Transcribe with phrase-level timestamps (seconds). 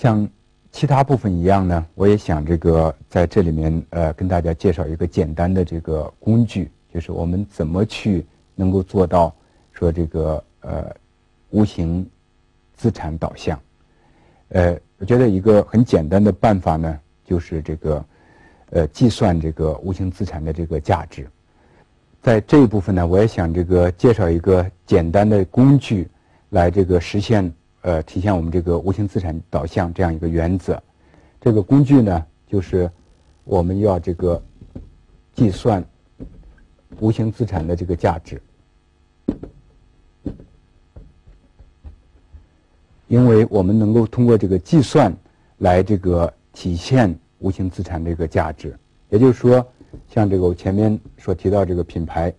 [0.00, 0.28] 像
[0.70, 8.24] 其他部分一样呢，我也想这个在这里面呃跟大家介绍一个简单的这个工具，就是我们怎么去
[8.54, 9.34] 能够做到
[9.72, 10.94] 说这个呃
[11.50, 12.08] 无形
[12.76, 13.60] 资产导向。
[14.50, 18.04] 呃，我觉得一个很简单的办法呢，就是这个
[18.70, 21.26] 呃计算这个无形资产的这个价值。
[22.22, 26.08] 在这一部分呢，我也想这个介绍一个简单的工具，
[26.50, 27.52] 来这个实现
[27.82, 30.82] 呃体现我们这个无形资产导向这样一个原则。
[31.40, 32.90] 这个工具呢，就是
[33.44, 34.42] 我们要这个
[35.34, 35.84] 计算
[37.00, 38.40] 无形资产的这个价值，
[43.06, 45.14] 因为我们能够通过这个计算
[45.58, 48.78] 来这个体现无形资产这个价值，
[49.10, 49.66] 也就是说。
[50.06, 52.30] 像这个我前面所提到这个品牌，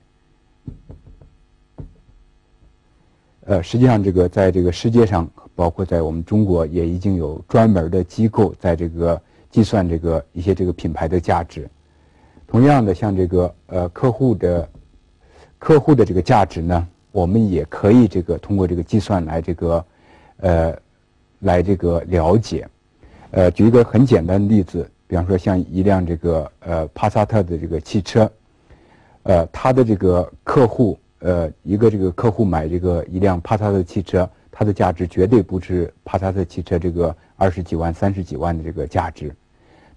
[3.45, 11.69] 呃，实际上这个在这个世界上，包括在我们中国，也已经有专门的机构在这个计算这个一些这个品牌的价值。
[12.47, 14.69] 同样的，像这个呃客户的
[15.57, 19.85] 客户的这个价值呢，我们也可以这个通过这个计算来这个
[20.37, 20.75] 呃
[21.39, 22.67] 来这个了解。
[23.31, 24.89] 呃，举一个很简单的例子。
[25.07, 28.31] 比方说，像一辆这个呃帕萨特的这个汽车，
[29.23, 39.35] 呃，它的这个客户，呃，一个这个客户买这个一辆帕萨特汽车，它的价值绝对不是帕萨特汽车这个二十几万、三十几万的这个价值，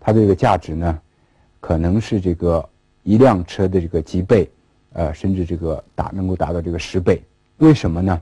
[0.01, 1.01] 它的这个价值呢，
[1.61, 2.69] 可能是这个
[3.05, 4.51] 一辆车的这个几倍，
[4.95, 7.23] 呃，甚至这个达能够达到这个十倍。
[7.59, 8.20] 为什么呢？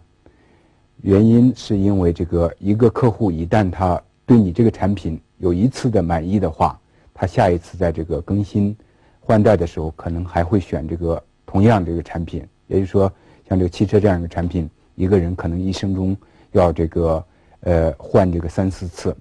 [1.02, 6.78] 原因是因为这个一个客户一旦他对你这个产品有一次的满意的话，
[7.14, 8.76] 他下一次在这个更新
[9.18, 12.46] 换代的时候，可能还会选这个同样这个产品。
[12.70, 13.12] 也就是说，
[13.48, 16.16] 像这个汽车这样一个产品，一个人可能一生中
[16.52, 17.24] 要这个
[17.62, 19.14] 呃换这个三四次。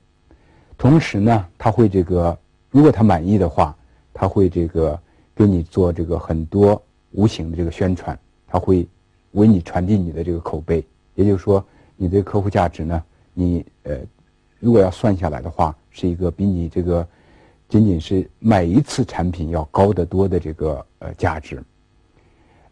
[0.77, 2.37] 同时呢，他会这个
[2.69, 3.75] 如果他满意的话，
[4.13, 4.97] 他会这个
[5.35, 6.79] 给你做这个很多
[7.11, 8.17] 无形的这个宣传，
[8.47, 8.87] 他会
[9.31, 10.85] 为你传递你的这个口碑。
[11.15, 11.65] 也就是说，
[11.97, 13.97] 你的客户价值呢，你呃
[14.59, 17.05] 如果要算下来的话，是一个比你这个。
[17.69, 21.63] 仅仅是买一次产品要高得多的这个呃价值，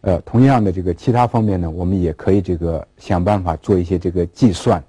[0.02, 4.82] 呃，同样的这个其他方面呢，我们也可以这个想办法做一些这个计算，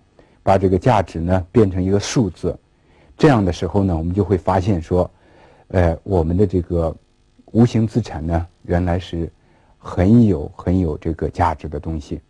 [0.42, 2.56] 把这个价值呢变成一个数字，
[3.16, 5.10] 这样的时候呢，我们就会发现说，
[5.68, 6.94] 呃，我们的这个
[7.46, 9.30] 无形资产呢，原来是
[9.78, 12.20] 很有很有这个价值的东西，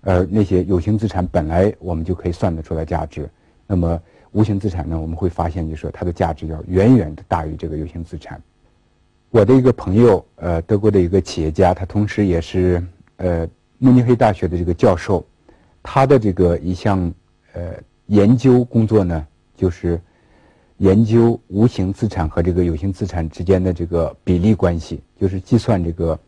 [0.00, 3.28] 而那些有形资产本来我们就可以算得出来价值，
[3.66, 4.00] 那么。
[4.34, 8.40] 无形资产呢，我们会发现，就是说它的价值要远远的大于这个有形资产。
[9.32, 13.48] 我的一个朋友，呃，德国的一个企业家，他同时也是呃
[13.78, 15.26] 慕尼黑大学的这个教授，
[15.82, 17.10] 他的这个一项
[17.54, 17.72] 呃
[18.08, 19.26] 研究工作呢，
[19.56, 19.98] 就是
[20.76, 26.18] 研究无形资产和这个有形资产之间的这个比例关系，就是计算这个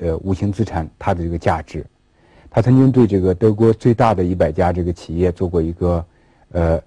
[0.00, 1.84] 呃无形资产它的这个价值。
[2.48, 6.06] 他曾经对这个德国最大的一百家这个企业做过一个
[6.52, 6.80] 呃。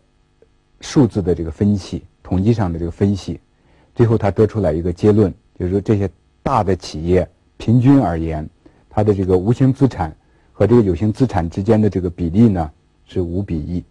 [0.82, 3.40] 数字的这个分析，统计上的这个分析，
[3.96, 6.10] 最后他得出来一个结论，就是说这些
[6.44, 7.28] 大的企业
[7.58, 8.48] 平均而言，
[8.90, 10.16] 它的这个无形资产
[10.52, 12.72] 和这个有形资产之间的这个比例呢
[13.06, 13.84] 是五比一。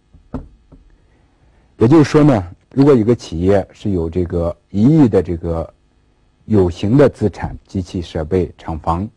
[1.77, 5.73] 也就是说呢，如果一个企业是有这个一亿的这个
[6.45, 9.09] 有形的资产，机器设备、厂房，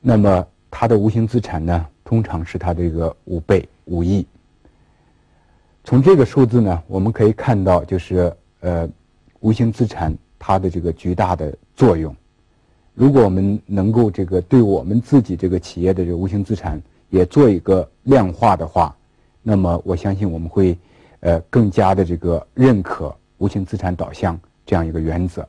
[0.00, 4.26] 那么它的无形资产呢，通常是它这个五倍五亿。
[5.84, 8.86] 从这个数字呢，我们可以看到，就是呃，
[9.40, 12.14] 无形资产它的这个巨大的作用。
[12.94, 18.94] 如果我们能够这个对我们自己这个企业的这个无形资产也做一个量化的话，
[19.42, 20.76] 那么我相信我们会
[21.20, 25.48] 呃更加的这个认可无形资产导向这样一个原则。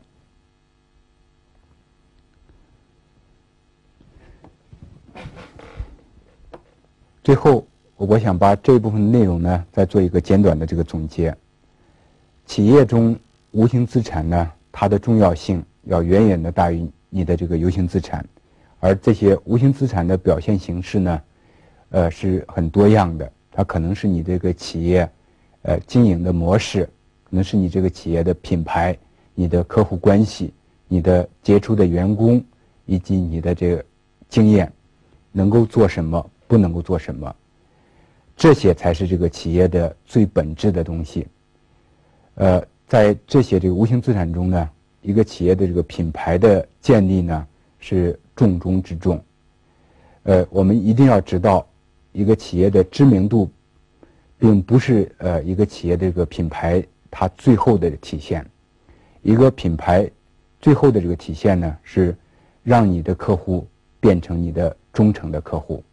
[7.23, 7.65] 最后。
[8.01, 11.35] 我想把这部分内容呢，再做一个简短的这个总结。
[12.45, 13.13] 企业中
[13.51, 18.25] 无形资产呢，它的重要性要远远的大于你的这个有形资产，
[18.79, 21.21] 而这些无形资产的表现形式呢，
[21.89, 23.31] 呃，是很多样的。
[23.51, 25.09] 它可能是你这个企业，
[25.63, 26.85] 呃，经营的模式，
[27.23, 28.97] 可能是你这个企业的品牌、
[29.35, 30.53] 你的客户关系、
[30.87, 32.41] 你的杰出的员工，
[32.85, 33.83] 以及你的这个
[34.29, 34.71] 经验，
[35.31, 37.35] 能够做什么，不能够做什么。
[38.37, 41.27] 这些才是这个企业的最本质的东西。
[42.35, 44.67] 呃，在这些这个无形资产中呢，
[45.03, 47.47] 一个企业的这个品牌的建立呢
[47.77, 49.23] 是重中之重。
[50.23, 51.67] 呃，我们一定要知道，
[52.11, 53.47] 一个企业的知名度
[54.39, 58.43] 并不是呃一个企业的这个品牌它最后的体现。
[59.21, 60.09] 一个品牌
[60.59, 62.17] 最后的这个体现呢，是
[62.63, 63.67] 让你的客户
[63.99, 65.83] 变成你的忠诚的客户。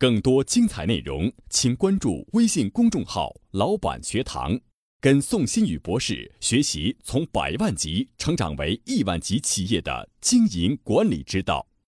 [0.00, 4.58] 更多精彩内容，请关注微信公众号“老板学堂”，
[4.98, 11.66] 跟宋新宇博士学习从百万级成长为亿万级企业的经营管理之道。